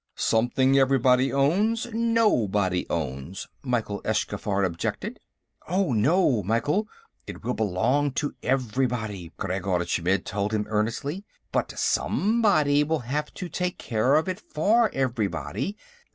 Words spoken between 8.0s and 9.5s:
to everybody,"